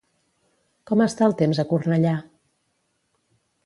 Com 0.91 1.03
està 1.05 1.29
el 1.29 1.37
temps 1.43 1.63
a 1.65 1.69
Cornellà? 1.75 2.17